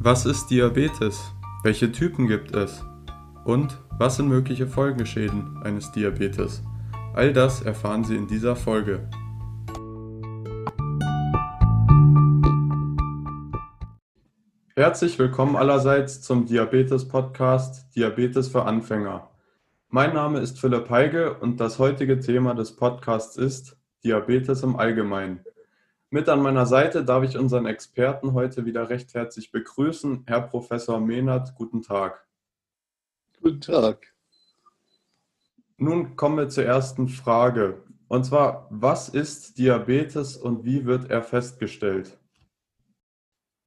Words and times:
Was 0.00 0.26
ist 0.26 0.46
Diabetes? 0.46 1.34
Welche 1.64 1.90
Typen 1.90 2.28
gibt 2.28 2.54
es? 2.54 2.84
Und 3.44 3.82
was 3.98 4.14
sind 4.14 4.28
mögliche 4.28 4.68
Folgeschäden 4.68 5.60
eines 5.64 5.90
Diabetes? 5.90 6.62
All 7.14 7.32
das 7.32 7.62
erfahren 7.62 8.04
Sie 8.04 8.14
in 8.14 8.28
dieser 8.28 8.54
Folge. 8.54 9.10
Herzlich 14.76 15.18
willkommen 15.18 15.56
allerseits 15.56 16.22
zum 16.22 16.46
Diabetes-Podcast 16.46 17.96
Diabetes 17.96 18.46
für 18.46 18.66
Anfänger. 18.66 19.28
Mein 19.88 20.14
Name 20.14 20.38
ist 20.38 20.60
Philipp 20.60 20.88
Heige 20.90 21.34
und 21.40 21.58
das 21.58 21.80
heutige 21.80 22.20
Thema 22.20 22.54
des 22.54 22.76
Podcasts 22.76 23.36
ist 23.36 23.76
Diabetes 24.04 24.62
im 24.62 24.76
Allgemeinen. 24.76 25.40
Mit 26.10 26.26
an 26.30 26.40
meiner 26.40 26.64
Seite 26.64 27.04
darf 27.04 27.22
ich 27.22 27.36
unseren 27.36 27.66
Experten 27.66 28.32
heute 28.32 28.64
wieder 28.64 28.88
recht 28.88 29.12
herzlich 29.12 29.52
begrüßen, 29.52 30.24
Herr 30.26 30.40
Professor 30.40 30.98
Mehnert. 30.98 31.54
Guten 31.54 31.82
Tag. 31.82 32.26
Guten 33.42 33.60
Tag. 33.60 34.14
Nun 35.76 36.16
kommen 36.16 36.38
wir 36.38 36.48
zur 36.48 36.64
ersten 36.64 37.08
Frage. 37.08 37.82
Und 38.08 38.24
zwar, 38.24 38.66
was 38.70 39.10
ist 39.10 39.58
Diabetes 39.58 40.38
und 40.38 40.64
wie 40.64 40.86
wird 40.86 41.10
er 41.10 41.22
festgestellt? 41.22 42.16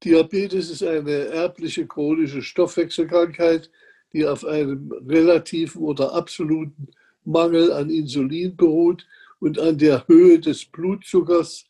Diabetes 0.02 0.68
ist 0.68 0.82
eine 0.82 1.26
erbliche 1.26 1.86
chronische 1.86 2.42
Stoffwechselkrankheit, 2.42 3.70
die 4.12 4.26
auf 4.26 4.44
einem 4.44 4.90
relativen 5.06 5.80
oder 5.80 6.12
absoluten 6.12 6.88
Mangel 7.24 7.72
an 7.72 7.88
Insulin 7.88 8.56
beruht 8.56 9.06
und 9.38 9.60
an 9.60 9.78
der 9.78 10.08
Höhe 10.08 10.40
des 10.40 10.64
Blutzuckers 10.64 11.66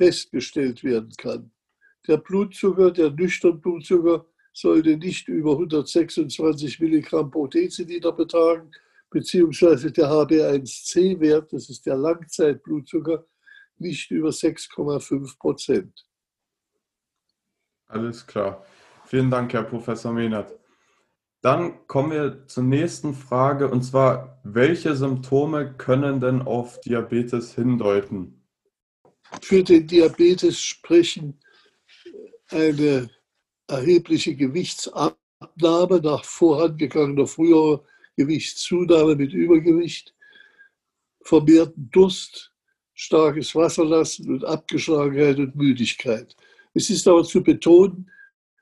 festgestellt 0.00 0.82
werden 0.82 1.12
kann. 1.18 1.50
Der 2.08 2.16
Blutzucker, 2.16 2.90
der 2.90 3.10
nüchterne 3.10 3.58
Blutzucker, 3.58 4.24
sollte 4.54 4.96
nicht 4.96 5.28
über 5.28 5.52
126 5.52 6.80
Milligramm 6.80 7.30
pro 7.30 7.46
Deziliter 7.46 8.10
betragen, 8.12 8.70
beziehungsweise 9.10 9.92
der 9.92 10.06
HB1C-Wert, 10.06 11.52
das 11.52 11.68
ist 11.68 11.84
der 11.84 11.96
Langzeitblutzucker, 11.96 13.26
nicht 13.76 14.10
über 14.10 14.30
6,5 14.30 15.38
Prozent. 15.38 16.06
Alles 17.86 18.26
klar. 18.26 18.64
Vielen 19.04 19.30
Dank, 19.30 19.52
Herr 19.52 19.64
Professor 19.64 20.12
Mehnert. 20.12 20.58
Dann 21.42 21.86
kommen 21.86 22.12
wir 22.12 22.46
zur 22.46 22.64
nächsten 22.64 23.12
Frage 23.12 23.68
und 23.68 23.82
zwar, 23.82 24.40
welche 24.44 24.94
Symptome 24.96 25.74
können 25.74 26.20
denn 26.20 26.40
auf 26.40 26.80
Diabetes 26.80 27.54
hindeuten? 27.54 28.39
Für 29.42 29.62
den 29.62 29.86
Diabetes 29.86 30.60
sprechen 30.60 31.40
eine 32.48 33.10
erhebliche 33.68 34.34
Gewichtsabnahme 34.34 36.00
nach 36.02 36.24
vorangegangener 36.24 37.26
früherer 37.26 37.84
Gewichtszunahme 38.16 39.16
mit 39.16 39.32
Übergewicht, 39.32 40.14
vermehrten 41.22 41.88
Durst, 41.90 42.52
starkes 42.94 43.54
Wasserlassen 43.54 44.30
und 44.30 44.44
Abgeschlagenheit 44.44 45.38
und 45.38 45.56
Müdigkeit. 45.56 46.36
Es 46.74 46.90
ist 46.90 47.06
aber 47.08 47.24
zu 47.24 47.42
betonen, 47.42 48.10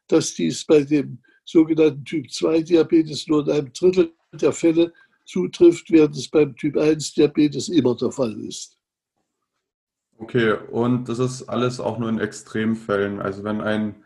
dass 0.07 0.35
dies 0.35 0.65
bei 0.65 0.83
dem 0.83 1.19
sogenannten 1.45 2.05
Typ-2-Diabetes 2.05 3.27
nur 3.27 3.47
in 3.47 3.53
einem 3.53 3.73
Drittel 3.73 4.13
der 4.33 4.53
Fälle 4.53 4.93
zutrifft, 5.25 5.91
während 5.91 6.17
es 6.17 6.29
beim 6.29 6.55
Typ-1-Diabetes 6.57 7.69
immer 7.69 7.97
der 7.97 8.13
Fall 8.13 8.39
ist. 8.45 8.78
Okay, 10.19 10.53
und 10.53 11.09
das 11.09 11.21
ist 11.21 11.49
alles 11.49 11.79
auch 11.79 11.99
nur 11.99 12.09
in 12.09 12.19
Extremfällen. 12.19 13.21
Also 13.21 13.45
wenn 13.45 13.61
ein 13.61 14.03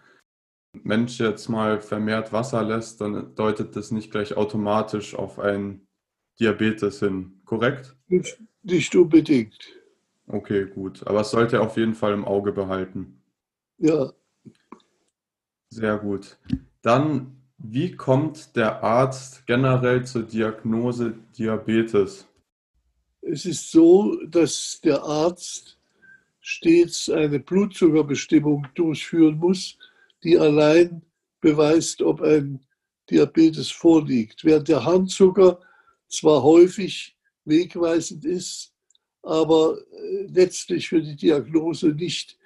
Mensch 0.83 1.19
jetzt 1.19 1.49
mal 1.49 1.81
vermehrt 1.81 2.33
Wasser 2.33 2.63
lässt, 2.63 3.01
dann 3.01 3.35
deutet 3.35 3.77
das 3.77 3.91
nicht 3.91 4.11
gleich 4.11 4.37
automatisch 4.37 5.15
auf 5.15 5.39
einen 5.39 5.87
Diabetes 6.39 7.01
hin, 7.01 7.41
korrekt? 7.45 7.97
Nicht, 8.09 8.95
unbedingt. 8.95 9.57
Okay, 10.27 10.67
gut. 10.67 11.07
Aber 11.07 11.21
es 11.21 11.31
sollte 11.31 11.57
er 11.57 11.63
auf 11.63 11.77
jeden 11.77 11.95
Fall 11.95 12.13
im 12.13 12.25
Auge 12.25 12.53
behalten. 12.53 13.23
Ja. 13.79 14.13
Sehr 15.69 15.99
gut. 15.99 16.39
Dann, 16.83 17.37
wie 17.59 17.97
kommt 17.97 18.55
der 18.57 18.83
Arzt 18.83 19.47
generell 19.47 20.05
zur 20.05 20.23
Diagnose 20.23 21.15
Diabetes? 21.37 22.27
Es 23.21 23.45
ist 23.47 23.71
so, 23.71 24.21
dass 24.27 24.81
der 24.83 25.03
Arzt 25.03 25.79
stets 26.43 27.09
eine 27.09 27.39
Blutzuckerbestimmung 27.39 28.67
durchführen 28.75 29.39
muss, 29.39 29.79
die 30.23 30.39
allein 30.39 31.03
beweist, 31.41 32.03
ob 32.03 32.21
ein 32.21 32.61
Diabetes 33.09 33.71
vorliegt. 33.71 34.45
Während 34.45 34.69
der 34.69 34.85
Harnzucker 34.85 35.61
zwar 36.09 36.43
häufig 36.43 37.17
wegweisend 37.45 38.25
ist, 38.25 38.75
aber 39.23 39.79
äh, 39.93 40.27
letztlich 40.27 40.89
für 40.89 41.01
die 41.01 41.17
Diagnose 41.17 41.89
nicht 41.89 42.39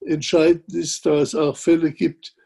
entscheidend 0.00 0.72
ist, 0.74 1.06
da 1.06 1.20
es 1.20 1.34
auch 1.34 1.56
Fälle 1.56 1.92
gibt 1.92 2.36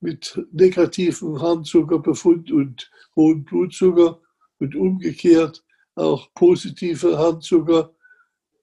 mit 0.00 0.40
negativem 0.52 1.40
Harnzuckerbefund 1.40 2.50
und 2.50 2.90
hohem 3.14 3.44
Blutzucker 3.44 4.20
und 4.58 4.74
umgekehrt 4.74 5.62
auch 5.94 6.32
positive 6.34 7.18
Harnzucker 7.18 7.94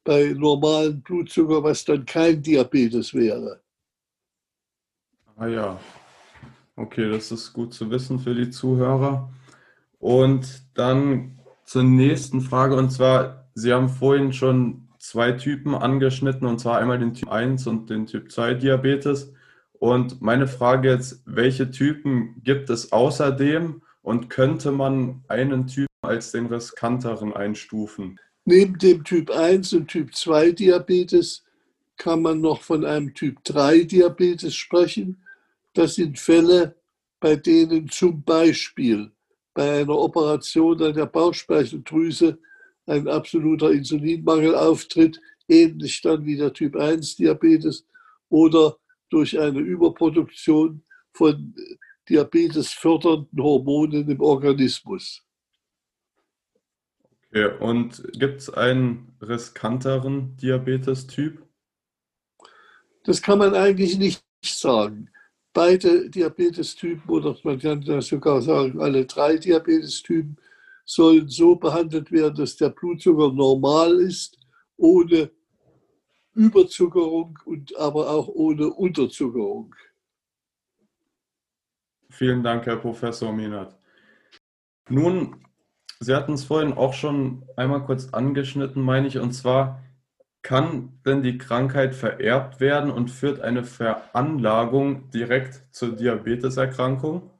bei 0.06 0.34
normalem 0.38 1.02
Blutzucker, 1.02 1.62
was 1.64 1.84
dann 1.84 2.06
kein 2.06 2.42
Diabetes 2.42 3.14
wäre. 3.14 3.60
Ah 5.36 5.48
ja, 5.48 5.80
okay, 6.78 7.12
das 7.12 7.32
ist 7.32 7.52
gut 7.52 7.74
zu 7.74 7.90
wissen 7.92 8.20
für 8.20 8.34
die 8.34 8.50
Zuhörer. 8.50 9.30
Und 10.00 10.64
dann 10.76 11.40
zur 11.66 11.84
nächsten 11.84 12.40
Frage, 12.40 12.78
und 12.78 12.92
zwar, 12.92 13.50
Sie 13.56 13.74
haben 13.74 13.90
vorhin 13.90 14.32
schon 14.32 14.88
zwei 15.00 15.32
Typen 15.32 15.76
angeschnitten, 15.76 16.48
und 16.48 16.60
zwar 16.60 16.78
einmal 16.78 17.00
den 17.00 17.14
Typ 17.14 17.30
1 17.30 17.68
und 17.68 17.90
den 17.90 18.06
Typ 18.06 18.32
2 18.32 18.54
Diabetes. 18.56 19.34
Und 19.74 20.22
meine 20.22 20.48
Frage 20.48 20.90
jetzt, 20.90 21.24
welche 21.26 21.72
Typen 21.72 22.42
gibt 22.44 22.70
es 22.70 22.92
außerdem 22.92 23.82
und 24.02 24.30
könnte 24.30 24.72
man 24.72 25.24
einen 25.28 25.68
Typ 25.68 25.88
als 26.02 26.32
den 26.32 26.46
riskanteren 26.46 27.34
einstufen? 27.34 28.20
Neben 28.48 28.78
dem 28.78 29.04
Typ 29.04 29.32
1 29.32 29.74
und 29.74 29.88
Typ 29.88 30.16
2 30.16 30.52
Diabetes 30.52 31.44
kann 31.98 32.22
man 32.22 32.42
noch 32.42 32.62
von 32.62 32.86
einem 32.86 33.14
Typ 33.16 33.44
3 33.44 33.86
Diabetes 33.86 34.54
sprechen. 34.54 35.18
Das 35.74 35.96
sind 35.96 36.20
Fälle, 36.20 36.76
bei 37.20 37.36
denen 37.36 37.90
zum 37.90 38.24
Beispiel 38.24 39.12
bei 39.56 39.82
einer 39.82 39.98
Operation 39.98 40.80
an 40.84 40.94
der 40.94 41.08
Bauchspeicheldrüse 41.08 42.38
ein 42.86 43.08
absoluter 43.08 43.72
Insulinmangel 43.72 44.54
auftritt, 44.54 45.20
ähnlich 45.48 46.02
dann 46.04 46.24
wie 46.24 46.38
der 46.38 46.54
Typ 46.54 46.76
1 46.76 47.16
Diabetes 47.16 47.88
oder 48.30 48.78
durch 49.10 49.40
eine 49.40 49.60
Überproduktion 49.60 50.84
von 51.14 51.56
diabetesfördernden 52.08 53.42
Hormonen 53.42 54.08
im 54.08 54.22
Organismus. 54.22 55.25
Okay, 57.36 57.52
und 57.60 58.02
gibt 58.14 58.40
es 58.40 58.50
einen 58.50 59.14
riskanteren 59.22 60.38
Diabetes-Typ? 60.38 61.46
Das 63.04 63.22
kann 63.22 63.40
man 63.40 63.54
eigentlich 63.54 63.98
nicht 63.98 64.24
sagen. 64.42 65.10
Beide 65.52 66.10
Diabetestypen 66.10 67.10
oder 67.10 67.36
man 67.44 67.60
kann 67.60 67.82
sogar 68.02 68.42
sagen, 68.42 68.80
alle 68.80 69.06
drei 69.06 69.36
Diabetestypen 69.36 70.38
sollen 70.86 71.28
so 71.28 71.58
behandelt 71.58 72.10
werden, 72.10 72.36
dass 72.36 72.56
der 72.56 72.70
Blutzucker 72.70 73.34
normal 73.34 74.00
ist, 74.00 74.38
ohne 74.78 75.30
Überzuckerung 76.36 77.38
und 77.44 77.76
aber 77.76 78.12
auch 78.12 78.30
ohne 78.30 78.70
Unterzuckerung. 78.70 79.76
Vielen 82.12 82.42
Dank, 82.42 82.66
Herr 82.66 82.78
Professor 82.78 83.34
Minert. 83.34 83.78
Nun 84.88 85.45
Sie 86.00 86.14
hatten 86.14 86.34
es 86.34 86.44
vorhin 86.44 86.74
auch 86.74 86.94
schon 86.94 87.44
einmal 87.56 87.84
kurz 87.84 88.10
angeschnitten, 88.14 88.82
meine 88.82 89.08
ich, 89.08 89.18
und 89.18 89.32
zwar 89.32 89.82
kann 90.42 91.00
denn 91.06 91.24
die 91.24 91.40
Krankheit 91.40 91.96
vererbt 91.96 92.60
werden 92.60 92.92
und 92.92 93.10
führt 93.10 93.42
eine 93.42 93.64
Veranlagung 93.64 95.10
direkt 95.10 95.64
zur 95.72 95.96
Diabeteserkrankung? 95.96 97.32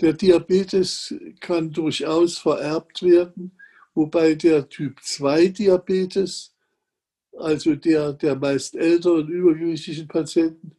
Der 0.00 0.12
Diabetes 0.12 1.14
kann 1.40 1.72
durchaus 1.72 2.38
vererbt 2.38 3.02
werden, 3.02 3.58
wobei 3.94 4.34
der 4.34 4.68
Typ 4.68 5.02
2 5.02 5.48
Diabetes, 5.48 6.54
also 7.36 7.74
der 7.74 8.12
der 8.12 8.36
meist 8.36 8.76
älteren 8.76 9.28
übergewichtigen 9.28 10.06
Patienten, 10.06 10.76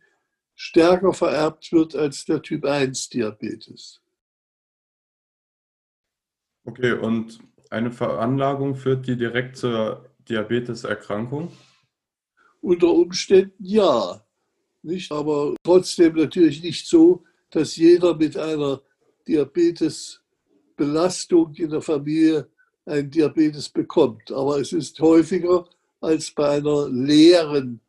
stärker 0.56 1.14
vererbt 1.14 1.72
wird 1.74 1.96
als 1.96 2.24
der 2.26 2.42
Typ 2.42 2.64
1 2.64 3.10
Diabetes. 3.10 4.02
Okay, 6.64 6.94
und 6.94 7.40
eine 7.70 7.92
Veranlagung 7.92 8.76
führt 8.76 9.06
die 9.08 9.18
direkt 9.18 9.58
zur 9.58 10.10
Diabeteserkrankung? 10.30 11.52
Unter 12.62 12.94
Umständen 12.94 13.54
ja. 13.60 14.24
nicht, 14.84 15.12
aber 15.12 15.56
trotzdem 15.64 16.16
natürlich 16.16 16.62
nicht 16.62 16.88
so, 16.88 17.24
dass 17.50 17.76
jeder 17.76 18.16
mit 18.16 18.38
einer 18.38 18.82
Diabetesbelastung 19.28 21.56
in 21.56 21.72
der 21.72 21.82
Familie 21.82 22.48
einen 22.86 23.10
Diabetes 23.10 23.70
bekommt. 23.70 24.32
Aber 24.32 24.60
es 24.60 24.74
ist 24.74 25.00
häufiger 25.00 25.66
als 26.02 26.32
bei 26.32 26.58
einer 26.58 26.90
leeren 26.90 27.80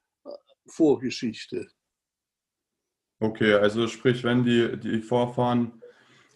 Vorgeschichte. 0.67 1.69
Okay, 3.21 3.55
also 3.55 3.87
sprich, 3.87 4.25
wenn 4.25 4.45
die, 4.45 4.79
die 4.79 5.01
Vorfahren 5.01 5.82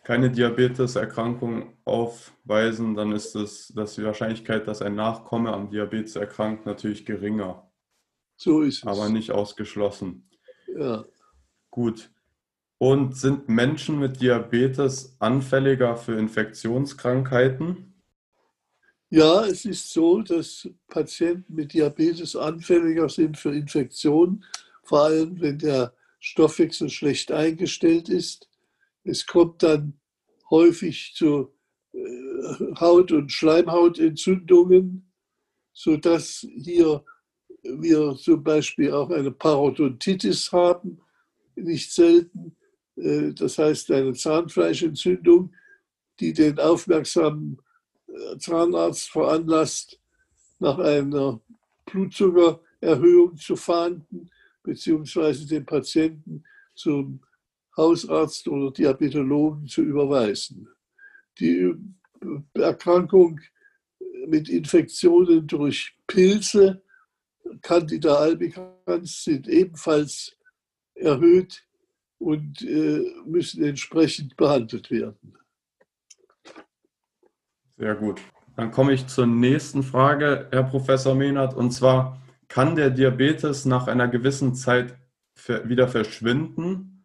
keine 0.06 0.30
Diabeteserkrankung 0.30 1.76
aufweisen, 1.84 2.94
dann 2.94 3.10
ist 3.10 3.34
das, 3.34 3.72
das 3.74 3.96
die 3.96 4.04
Wahrscheinlichkeit, 4.04 4.68
dass 4.68 4.80
ein 4.80 4.94
Nachkomme 4.94 5.52
am 5.52 5.68
Diabetes 5.68 6.14
erkrankt, 6.14 6.64
natürlich 6.64 7.04
geringer. 7.04 7.68
So 8.36 8.60
ist 8.60 8.78
es. 8.78 8.86
Aber 8.86 9.08
nicht 9.08 9.32
ausgeschlossen. 9.32 10.30
Ja. 10.78 11.04
Gut. 11.72 12.08
Und 12.78 13.16
sind 13.16 13.48
Menschen 13.48 13.98
mit 13.98 14.20
Diabetes 14.20 15.16
anfälliger 15.18 15.96
für 15.96 16.16
Infektionskrankheiten? 16.16 17.92
Ja, 19.10 19.44
es 19.44 19.64
ist 19.64 19.92
so, 19.92 20.22
dass 20.22 20.68
Patienten 20.86 21.52
mit 21.52 21.72
Diabetes 21.72 22.36
anfälliger 22.36 23.08
sind 23.08 23.38
für 23.38 23.52
Infektionen, 23.52 24.44
vor 24.84 25.06
allem 25.06 25.40
wenn 25.40 25.58
der 25.58 25.94
Stoffwechsel 26.20 26.90
schlecht 26.90 27.32
eingestellt 27.32 28.08
ist. 28.08 28.48
Es 29.06 29.24
kommt 29.24 29.62
dann 29.62 30.00
häufig 30.50 31.14
zu 31.14 31.54
äh, 31.92 32.74
Haut- 32.80 33.12
und 33.12 33.30
Schleimhautentzündungen, 33.30 35.12
sodass 35.72 36.46
hier 36.56 37.04
wir 37.62 38.16
zum 38.16 38.42
Beispiel 38.42 38.92
auch 38.92 39.10
eine 39.10 39.30
Parodontitis 39.30 40.50
haben, 40.52 41.00
nicht 41.54 41.92
selten. 41.92 42.56
Äh, 42.96 43.32
das 43.32 43.58
heißt 43.58 43.92
eine 43.92 44.12
Zahnfleischentzündung, 44.12 45.54
die 46.18 46.32
den 46.32 46.58
aufmerksamen 46.58 47.62
äh, 48.08 48.38
Zahnarzt 48.38 49.10
veranlasst, 49.10 50.00
nach 50.58 50.78
einer 50.78 51.40
Blutzuckererhöhung 51.84 53.36
zu 53.36 53.54
fahnden, 53.54 54.30
beziehungsweise 54.62 55.46
den 55.46 55.64
Patienten 55.64 56.42
zum 56.74 57.20
Hausarzt 57.76 58.48
oder 58.48 58.70
Diabetologen 58.70 59.66
zu 59.66 59.82
überweisen. 59.82 60.68
Die 61.38 61.74
Erkrankung 62.54 63.40
mit 64.26 64.48
Infektionen 64.48 65.46
durch 65.46 65.96
Pilze, 66.06 66.82
Candida 67.62 68.14
albicans, 68.14 69.24
sind 69.24 69.48
ebenfalls 69.48 70.36
erhöht 70.94 71.62
und 72.18 72.62
äh, 72.62 73.04
müssen 73.26 73.62
entsprechend 73.62 74.36
behandelt 74.36 74.90
werden. 74.90 75.36
Sehr 77.76 77.94
gut. 77.94 78.20
Dann 78.56 78.70
komme 78.70 78.94
ich 78.94 79.06
zur 79.06 79.26
nächsten 79.26 79.82
Frage, 79.82 80.48
Herr 80.50 80.62
Professor 80.64 81.14
Mehnert, 81.14 81.54
und 81.54 81.72
zwar, 81.72 82.22
kann 82.48 82.74
der 82.74 82.90
Diabetes 82.90 83.66
nach 83.66 83.86
einer 83.86 84.08
gewissen 84.08 84.54
Zeit 84.54 84.96
wieder 85.64 85.88
verschwinden? 85.88 86.95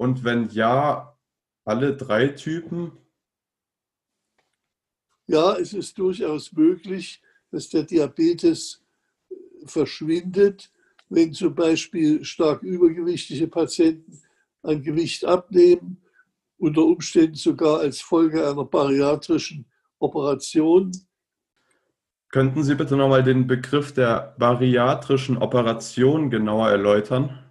Und 0.00 0.24
wenn 0.24 0.48
ja, 0.48 1.14
alle 1.66 1.94
drei 1.94 2.28
Typen? 2.28 2.92
Ja, 5.26 5.52
es 5.56 5.74
ist 5.74 5.98
durchaus 5.98 6.52
möglich, 6.52 7.20
dass 7.50 7.68
der 7.68 7.82
Diabetes 7.82 8.82
verschwindet, 9.66 10.72
wenn 11.10 11.34
zum 11.34 11.54
Beispiel 11.54 12.24
stark 12.24 12.62
übergewichtige 12.62 13.46
Patienten 13.46 14.22
an 14.62 14.82
Gewicht 14.82 15.26
abnehmen, 15.26 16.00
unter 16.56 16.82
Umständen 16.82 17.34
sogar 17.34 17.80
als 17.80 18.00
Folge 18.00 18.48
einer 18.48 18.64
bariatrischen 18.64 19.66
Operation. 19.98 20.92
Könnten 22.30 22.64
Sie 22.64 22.74
bitte 22.74 22.96
nochmal 22.96 23.22
den 23.22 23.46
Begriff 23.46 23.92
der 23.92 24.34
bariatrischen 24.38 25.36
Operation 25.36 26.30
genauer 26.30 26.70
erläutern? 26.70 27.49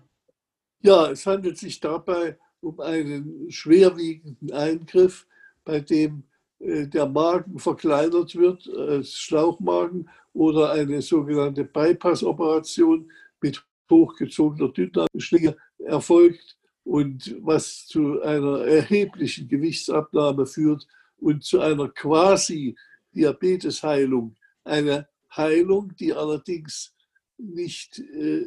Ja, 0.82 1.12
es 1.12 1.26
handelt 1.26 1.58
sich 1.58 1.80
dabei 1.82 2.38
um 2.62 2.80
einen 2.80 3.52
schwerwiegenden 3.52 4.52
Eingriff, 4.54 5.28
bei 5.66 5.82
dem 5.82 6.24
äh, 6.60 6.88
der 6.88 7.06
Magen 7.08 7.60
verkleinert 7.60 8.36
wird, 8.36 8.68
als 8.70 9.14
Schlauchmagen 9.14 10.10
oder 10.34 10.72
eine 10.72 11.02
sogenannte 11.02 11.66
Bypass-Operation 11.66 13.12
mit 13.42 13.64
hochgezogener 13.90 14.70
Dünndarmschlinge 14.70 15.58
erfolgt 15.80 16.58
und 16.86 17.36
was 17.42 17.86
zu 17.88 18.22
einer 18.22 18.66
erheblichen 18.66 19.48
Gewichtsabnahme 19.48 20.46
führt 20.46 20.88
und 21.18 21.44
zu 21.44 21.60
einer 21.60 21.90
quasi 21.90 22.76
Diabetesheilung. 23.14 24.36
Eine 24.64 25.08
Heilung, 25.36 25.94
die 25.98 26.14
allerdings 26.14 26.94
nicht 27.40 28.00
äh, 28.00 28.46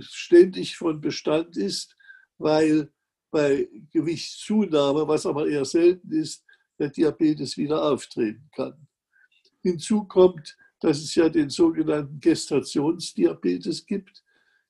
ständig 0.00 0.76
von 0.76 1.00
Bestand 1.00 1.56
ist, 1.56 1.96
weil 2.38 2.92
bei 3.30 3.68
Gewichtszunahme, 3.92 5.08
was 5.08 5.26
aber 5.26 5.48
eher 5.48 5.64
selten 5.64 6.12
ist, 6.12 6.44
der 6.78 6.90
Diabetes 6.90 7.56
wieder 7.56 7.82
auftreten 7.82 8.48
kann. 8.54 8.86
Hinzu 9.62 10.04
kommt, 10.04 10.56
dass 10.80 10.98
es 10.98 11.14
ja 11.14 11.28
den 11.28 11.50
sogenannten 11.50 12.20
Gestationsdiabetes 12.20 13.86
gibt. 13.86 14.22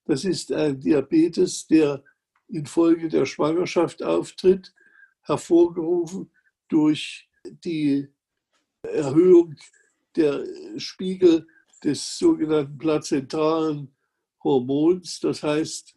Das 0.04 0.24
ist 0.24 0.52
ein 0.52 0.80
Diabetes, 0.80 1.66
der 1.66 2.02
infolge 2.48 3.08
der 3.08 3.26
Schwangerschaft 3.26 4.02
auftritt, 4.02 4.72
hervorgerufen 5.22 6.30
durch 6.68 7.28
die 7.44 8.08
Erhöhung 8.82 9.56
der 10.14 10.44
Spiegel 10.78 11.46
des 11.84 12.18
sogenannten 12.18 12.78
plazentaren 12.78 13.94
Hormons, 14.42 15.20
das 15.20 15.42
heißt 15.42 15.94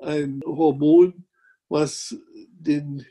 ein 0.00 0.40
Hormon, 0.44 1.24
was 1.68 2.16
den 2.48 3.04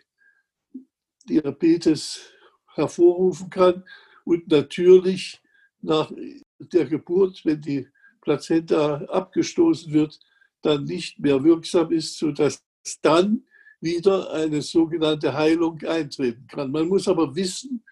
Diabetes 1.27 2.31
hervorrufen 2.73 3.49
kann 3.49 3.83
und 4.25 4.47
natürlich 4.47 5.41
nach 5.81 6.11
der 6.59 6.85
Geburt, 6.85 7.43
wenn 7.43 7.61
die 7.61 7.87
Plazenta 8.21 9.03
abgestoßen 9.05 9.91
wird, 9.91 10.19
dann 10.61 10.83
nicht 10.85 11.19
mehr 11.19 11.43
wirksam 11.43 11.91
ist, 11.91 12.17
sodass 12.17 12.63
dann 13.01 13.43
wieder 13.79 14.31
eine 14.31 14.61
sogenannte 14.61 15.33
Heilung 15.33 15.81
eintreten 15.81 16.45
kann. 16.47 16.71
Man 16.71 16.87
muss 16.87 17.07
aber 17.07 17.35
wissen, 17.35 17.83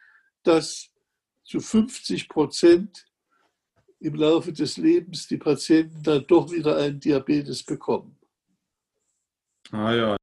dass 0.44 0.92
zu 1.44 1.60
50 1.60 2.30
Prozent 2.30 3.09
im 4.00 4.16
Laufe 4.16 4.54
des 4.54 4.78
Lebens 4.78 5.28
die 5.28 5.38
Patienten 5.38 6.02
dann 6.04 6.26
doch 6.28 6.52
wieder 6.52 6.78
einen 6.78 7.00
Diabetes 7.00 7.64
bekommen. 7.64 8.18
Ah 9.72 9.94
ja. 9.94 10.18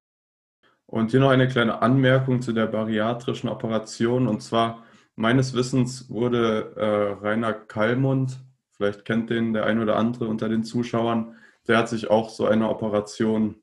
Und 0.87 1.11
hier 1.11 1.21
noch 1.21 1.31
eine 1.31 1.49
kleine 1.49 1.83
Anmerkung 1.83 2.41
zu 2.41 2.53
der 2.53 2.67
bariatrischen 2.67 3.49
Operation. 3.49 4.29
Und 4.29 4.43
zwar, 4.43 4.85
meines 5.15 5.55
Wissens 5.55 6.09
wurde 6.09 6.75
äh, 6.77 7.25
Rainer 7.25 7.53
Kallmund, 7.53 8.39
vielleicht 8.73 9.05
kennt 9.05 9.31
den 9.31 9.53
der 9.53 9.67
ein 9.67 9.81
oder 9.81 9.97
andere 9.97 10.27
unter 10.27 10.49
den 10.49 10.65
Zuschauern, 10.65 11.37
der 11.69 11.79
hat 11.79 11.89
sich 11.89 12.09
auch 12.09 12.31
so 12.31 12.47
eine 12.47 12.69
Operation 12.69 13.63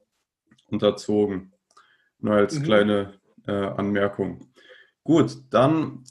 unterzogen. 0.67 1.53
Nur 2.20 2.36
als 2.36 2.60
mhm. 2.60 2.63
kleine 2.63 3.13
äh, 3.48 3.51
Anmerkung. 3.51 4.51
Gut, 5.03 5.38
dann 5.50 6.03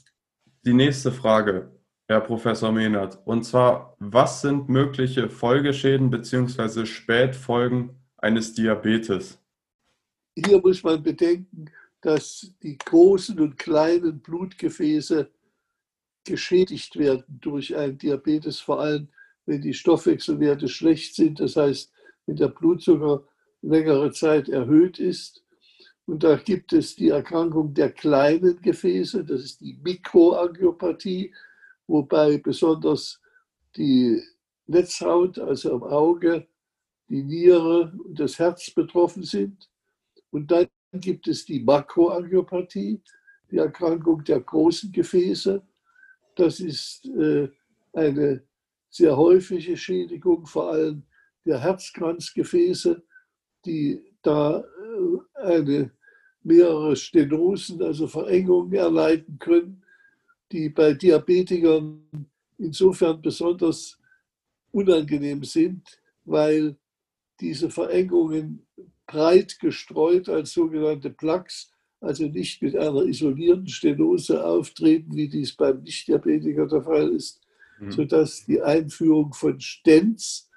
die 0.65 0.73
nächste 0.73 1.11
Frage, 1.11 1.72
Herr 2.07 2.21
Professor 2.21 2.71
Mehnert. 2.71 3.19
Und 3.25 3.43
zwar, 3.43 3.95
was 3.99 4.41
sind 4.41 4.67
mögliche 4.67 5.29
Folgeschäden 5.29 6.09
bzw. 6.09 6.85
Spätfolgen 6.85 7.95
eines 8.17 8.53
Diabetes? 8.53 9.39
Hier 10.35 10.59
muss 10.59 10.83
man 10.83 11.01
bedenken, 11.01 11.71
dass 12.01 12.53
die 12.61 12.77
großen 12.77 13.39
und 13.39 13.57
kleinen 13.57 14.19
Blutgefäße 14.19 15.29
geschädigt 16.25 16.97
werden 16.97 17.39
durch 17.41 17.75
einen 17.75 17.97
Diabetes, 17.97 18.59
vor 18.59 18.81
allem 18.81 19.07
wenn 19.45 19.61
die 19.61 19.73
Stoffwechselwerte 19.73 20.67
schlecht 20.67 21.15
sind, 21.15 21.39
das 21.39 21.55
heißt, 21.55 21.91
wenn 22.25 22.35
der 22.35 22.47
Blutzucker 22.47 23.23
längere 23.61 24.11
Zeit 24.11 24.49
erhöht 24.49 24.99
ist. 24.99 25.43
Und 26.05 26.23
da 26.23 26.35
gibt 26.35 26.73
es 26.73 26.95
die 26.95 27.09
Erkrankung 27.09 27.73
der 27.73 27.91
kleinen 27.91 28.61
Gefäße, 28.61 29.23
das 29.23 29.43
ist 29.43 29.61
die 29.61 29.79
Mikroangiopathie, 29.81 31.33
wobei 31.87 32.37
besonders 32.37 33.21
die 33.75 34.21
Netzhaut, 34.67 35.39
also 35.39 35.73
am 35.73 35.83
Auge, 35.83 36.47
die 37.09 37.23
Niere 37.23 37.93
und 38.05 38.19
das 38.19 38.39
Herz 38.39 38.71
betroffen 38.71 39.23
sind. 39.23 39.69
Und 40.31 40.49
dann 40.51 40.67
gibt 40.93 41.27
es 41.27 41.45
die 41.45 41.59
Makroangiopathie, 41.59 43.01
die 43.51 43.57
Erkrankung 43.57 44.23
der 44.23 44.39
großen 44.39 44.91
Gefäße. 44.91 45.61
Das 46.35 46.59
ist 46.59 47.05
äh, 47.05 47.49
eine 47.93 48.43
sehr 48.89 49.15
häufige 49.17 49.75
Schädigung, 49.75 50.45
vor 50.45 50.71
allem 50.71 51.03
der 51.45 51.59
Herzkranzgefäße, 51.59 53.03
die 53.65 54.03
da 54.21 54.59
äh, 54.59 55.45
eine, 55.45 55.91
mehrere 56.43 56.95
Stenosen, 56.95 57.81
also 57.81 58.07
Verengungen 58.07 58.73
erleiden 58.73 59.39
können, 59.39 59.82
die 60.53 60.69
bei 60.69 60.93
Diabetikern 60.93 62.27
insofern 62.59 63.21
besonders 63.21 63.97
unangenehm 64.71 65.43
sind, 65.43 65.99
weil 66.23 66.77
diese 67.41 67.69
Verengungen 67.69 68.65
breit 69.07 69.59
gestreut 69.59 70.29
als 70.29 70.53
sogenannte 70.53 71.09
Plaques, 71.09 71.71
also 71.99 72.27
nicht 72.27 72.61
mit 72.61 72.77
einer 72.77 73.03
isolierten 73.03 73.67
Stenose 73.67 74.45
auftreten, 74.45 75.15
wie 75.15 75.27
dies 75.27 75.55
beim 75.55 75.81
Nichtdiabetiker 75.81 76.67
der 76.67 76.83
Fall 76.83 77.09
ist, 77.09 77.41
mhm. 77.79 77.91
sodass 77.91 78.45
die 78.45 78.61
Einführung 78.61 79.33
von 79.33 79.59
Stents, 79.59 80.49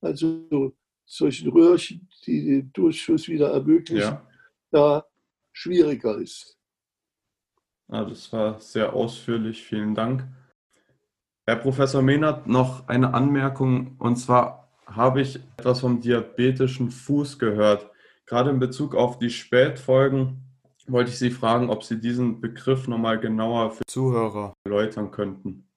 also 0.00 0.74
solchen 1.06 1.50
Röhrchen, 1.50 2.08
die 2.26 2.44
den 2.44 2.72
Durchfluss 2.72 3.28
wieder 3.28 3.50
ermöglichen, 3.50 4.00
ja. 4.00 4.26
da 4.70 5.06
schwieriger 5.52 6.18
ist. 6.18 6.58
Ja, 7.94 8.04
das 8.04 8.32
war 8.32 8.58
sehr 8.58 8.92
ausführlich, 8.92 9.62
vielen 9.62 9.94
Dank. 9.94 10.24
Herr 11.46 11.54
Professor 11.54 12.02
Mehnert, 12.02 12.48
noch 12.48 12.88
eine 12.88 13.14
Anmerkung, 13.14 13.94
und 14.00 14.16
zwar 14.16 14.68
habe 14.84 15.20
ich 15.20 15.38
etwas 15.58 15.78
vom 15.78 16.00
diabetischen 16.00 16.90
Fuß 16.90 17.38
gehört. 17.38 17.88
Gerade 18.26 18.50
in 18.50 18.58
Bezug 18.58 18.96
auf 18.96 19.20
die 19.20 19.30
Spätfolgen 19.30 20.42
wollte 20.88 21.10
ich 21.10 21.20
Sie 21.20 21.30
fragen, 21.30 21.70
ob 21.70 21.84
Sie 21.84 22.00
diesen 22.00 22.40
Begriff 22.40 22.88
nochmal 22.88 23.20
genauer 23.20 23.70
für 23.70 23.84
Zuhörer 23.86 24.54
erläutern 24.64 25.12
könnten. 25.12 25.68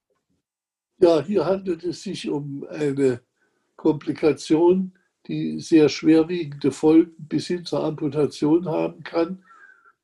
Ja, 0.99 1.21
hier 1.21 1.45
handelt 1.45 1.83
es 1.83 2.01
sich 2.01 2.27
um 2.27 2.65
eine 2.67 3.21
Komplikation, 3.75 4.91
die 5.27 5.59
sehr 5.59 5.87
schwerwiegende 5.87 6.71
Folgen 6.71 7.13
bis 7.19 7.45
hin 7.45 7.63
zur 7.63 7.83
Amputation 7.83 8.67
haben 8.67 9.03
kann. 9.03 9.43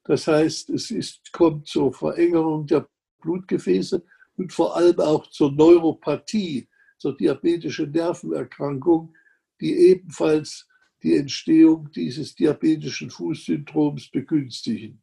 Das 0.04 0.28
heißt, 0.28 0.70
es 0.70 0.92
ist, 0.92 1.32
kommt 1.32 1.68
zur 1.68 1.94
Verengerung 1.94 2.68
der 2.68 2.88
Blutgefäße 3.22 4.04
und 4.36 4.52
vor 4.52 4.76
allem 4.76 5.00
auch 5.00 5.28
zur 5.28 5.52
Neuropathie, 5.52 6.68
zur 6.98 7.16
diabetischen 7.16 7.92
Nervenerkrankung, 7.92 9.14
die 9.62 9.74
ebenfalls 9.74 10.68
die 11.04 11.16
Entstehung 11.16 11.92
dieses 11.92 12.36
diabetischen 12.36 13.10
Fußsyndroms 13.10 14.10
begünstigen. 14.10 15.02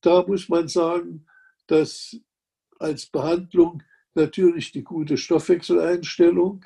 Da 0.00 0.24
muss 0.26 0.48
man 0.48 0.68
sagen, 0.68 1.26
dass 1.66 2.16
als 2.78 3.06
Behandlung 3.06 3.82
natürlich 4.14 4.72
die 4.72 4.84
gute 4.84 5.16
Stoffwechseleinstellung, 5.16 6.64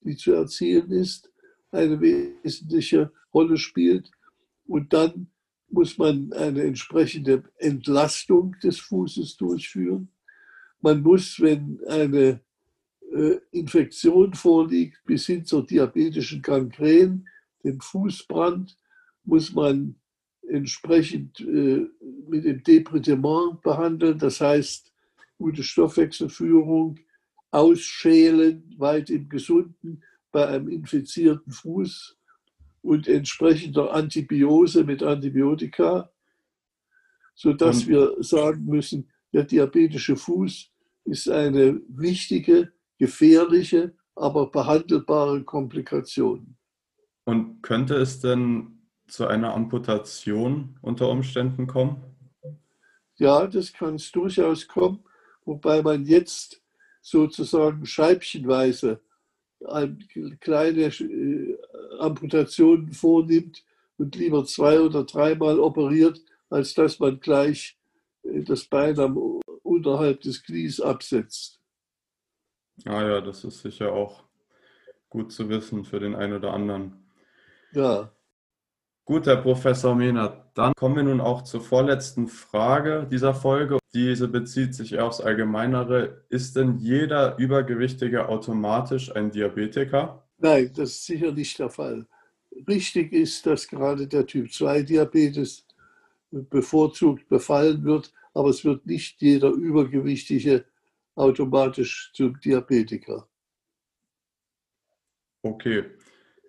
die 0.00 0.16
zu 0.16 0.32
erzielen 0.32 0.90
ist, 0.90 1.30
eine 1.70 2.00
wesentliche 2.00 3.12
Rolle 3.32 3.56
spielt. 3.56 4.10
Und 4.66 4.92
dann 4.92 5.30
muss 5.70 5.98
man 5.98 6.32
eine 6.32 6.62
entsprechende 6.62 7.44
Entlastung 7.58 8.56
des 8.62 8.80
Fußes 8.80 9.36
durchführen. 9.36 10.08
Man 10.80 11.02
muss, 11.02 11.40
wenn 11.40 11.80
eine 11.86 12.40
äh, 13.12 13.36
Infektion 13.50 14.34
vorliegt, 14.34 14.98
bis 15.04 15.26
hin 15.26 15.44
zur 15.44 15.66
diabetischen 15.66 16.42
Gangrän, 16.42 17.28
dem 17.62 17.80
Fußbrand, 17.80 18.76
muss 19.24 19.52
man 19.52 19.96
entsprechend 20.48 21.40
äh, 21.40 21.86
mit 22.28 22.44
dem 22.44 22.62
Debridement 22.62 23.60
behandeln, 23.62 24.18
das 24.18 24.40
heißt 24.40 24.92
gute 25.38 25.62
Stoffwechselführung, 25.62 26.98
ausschälen, 27.50 28.74
weit 28.78 29.10
im 29.10 29.28
Gesunden, 29.28 30.02
bei 30.32 30.46
einem 30.46 30.68
infizierten 30.68 31.52
Fuß 31.52 32.16
und 32.82 33.08
entsprechender 33.08 33.92
Antibiose 33.92 34.84
mit 34.84 35.02
Antibiotika, 35.02 36.10
sodass 37.34 37.86
wir 37.86 38.16
sagen 38.20 38.64
müssen, 38.66 39.10
der 39.32 39.44
diabetische 39.44 40.16
Fuß 40.16 40.70
ist 41.04 41.28
eine 41.28 41.80
wichtige, 41.88 42.72
gefährliche, 42.98 43.94
aber 44.14 44.50
behandelbare 44.50 45.42
Komplikation. 45.44 46.56
Und 47.24 47.62
könnte 47.62 47.94
es 47.96 48.20
denn 48.20 48.80
zu 49.06 49.26
einer 49.26 49.54
Amputation 49.54 50.78
unter 50.82 51.08
Umständen 51.08 51.66
kommen? 51.66 52.02
Ja, 53.16 53.46
das 53.46 53.72
kann 53.72 53.96
es 53.96 54.10
durchaus 54.12 54.66
kommen, 54.66 55.04
wobei 55.44 55.82
man 55.82 56.04
jetzt 56.04 56.62
sozusagen 57.02 57.84
scheibchenweise 57.86 59.00
kleine 60.40 60.86
äh, 60.86 61.58
Amputationen 62.00 62.92
vornimmt 62.92 63.64
und 63.98 64.16
lieber 64.16 64.44
zwei 64.44 64.80
oder 64.80 65.04
dreimal 65.04 65.60
operiert, 65.60 66.20
als 66.48 66.74
dass 66.74 66.98
man 66.98 67.20
gleich 67.20 67.78
äh, 68.22 68.42
das 68.42 68.64
Bein 68.64 68.98
am, 68.98 69.40
unterhalb 69.62 70.20
des 70.22 70.42
Knies 70.42 70.80
absetzt. 70.80 71.60
Ah 72.86 73.02
ja, 73.02 73.20
das 73.20 73.44
ist 73.44 73.60
sicher 73.60 73.92
auch 73.92 74.24
gut 75.10 75.32
zu 75.32 75.48
wissen 75.48 75.84
für 75.84 76.00
den 76.00 76.14
einen 76.14 76.34
oder 76.34 76.54
anderen. 76.54 77.04
Ja. 77.72 78.10
Gut, 79.04 79.26
Herr 79.26 79.36
Professor 79.36 79.94
Mehnert, 79.94 80.56
dann 80.56 80.72
kommen 80.74 80.96
wir 80.96 81.02
nun 81.02 81.20
auch 81.20 81.42
zur 81.42 81.60
vorletzten 81.60 82.28
Frage 82.28 83.06
dieser 83.10 83.34
Folge. 83.34 83.78
Diese 83.92 84.28
bezieht 84.28 84.74
sich 84.74 84.92
eher 84.92 85.06
aufs 85.06 85.20
Allgemeinere. 85.20 86.24
Ist 86.28 86.54
denn 86.56 86.78
jeder 86.78 87.36
Übergewichtige 87.36 88.28
automatisch 88.28 89.14
ein 89.14 89.32
Diabetiker? 89.32 90.22
Nein, 90.40 90.72
das 90.74 90.90
ist 90.90 91.06
sicher 91.06 91.32
nicht 91.32 91.58
der 91.58 91.68
Fall. 91.68 92.06
Richtig 92.66 93.12
ist, 93.12 93.44
dass 93.46 93.68
gerade 93.68 94.06
der 94.06 94.26
Typ-2-Diabetes 94.26 95.66
bevorzugt 96.30 97.28
befallen 97.28 97.84
wird, 97.84 98.12
aber 98.32 98.48
es 98.48 98.64
wird 98.64 98.86
nicht 98.86 99.20
jeder 99.20 99.50
Übergewichtige 99.50 100.64
automatisch 101.14 102.10
zum 102.14 102.40
Diabetiker. 102.40 103.28
Okay, 105.42 105.84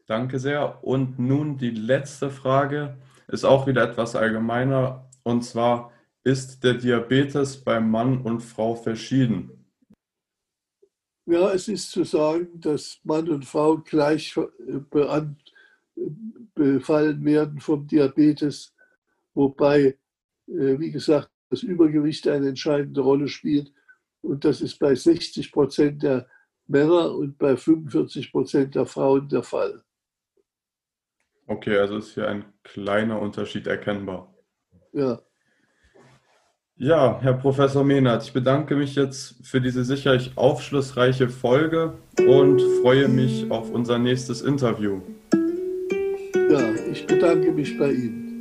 danke 0.08 0.40
sehr. 0.40 0.84
Und 0.84 1.20
nun 1.20 1.58
die 1.58 1.72
letzte 1.72 2.30
Frage 2.30 2.98
ist 3.28 3.44
auch 3.44 3.68
wieder 3.68 3.84
etwas 3.84 4.16
allgemeiner 4.16 5.10
und 5.24 5.44
zwar, 5.44 5.92
ist 6.24 6.64
der 6.64 6.76
Diabetes 6.76 7.64
bei 7.64 7.80
Mann 7.80 8.22
und 8.22 8.42
Frau 8.42 8.76
verschieden? 8.76 9.61
Ja, 11.32 11.54
es 11.54 11.70
ist 11.70 11.92
zu 11.92 12.04
sagen, 12.04 12.60
dass 12.60 13.00
Mann 13.06 13.30
und 13.30 13.46
Frau 13.46 13.78
gleich 13.78 14.38
befallen 16.54 17.24
werden 17.24 17.62
vom 17.62 17.88
Diabetes, 17.88 18.76
wobei, 19.34 19.98
äh, 20.48 20.78
wie 20.78 20.92
gesagt, 20.92 21.32
das 21.50 21.64
Übergewicht 21.64 22.28
eine 22.28 22.50
entscheidende 22.50 23.00
Rolle 23.00 23.30
spielt. 23.30 23.72
Und 24.22 24.44
das 24.44 24.60
ist 24.60 24.78
bei 24.78 24.94
60 24.94 25.54
Prozent 25.54 26.04
der 26.04 26.28
Männer 26.68 27.16
und 27.16 27.38
bei 27.38 27.56
45 27.56 28.30
Prozent 28.34 28.76
der 28.76 28.86
Frauen 28.86 29.30
der 29.30 29.44
Fall. 29.44 29.86
Okay, 31.48 31.78
also 31.78 31.96
ist 31.96 32.14
hier 32.14 32.28
ein 32.28 32.44
kleiner 32.64 33.22
Unterschied 33.22 33.68
erkennbar. 33.68 34.34
Ja. 34.92 35.22
Ja, 36.84 37.20
Herr 37.22 37.34
Professor 37.34 37.84
Mehnert, 37.84 38.24
ich 38.24 38.34
bedanke 38.34 38.76
mich 38.76 38.96
jetzt 38.96 39.36
für 39.44 39.62
diese 39.62 39.84
sicherlich 39.84 40.32
aufschlussreiche 40.36 41.30
Folge 41.30 41.94
und 42.28 42.60
freue 42.82 43.08
mich 43.08 43.46
auf 43.52 43.70
unser 43.70 44.00
nächstes 44.00 44.42
Interview. 44.42 45.00
Ja, 46.50 46.74
ich 46.92 47.06
bedanke 47.06 47.52
mich 47.52 47.78
bei 47.78 47.92
Ihnen. 47.92 48.32